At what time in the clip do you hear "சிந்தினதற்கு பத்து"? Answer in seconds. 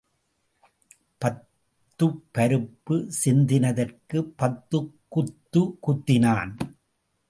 3.25-4.77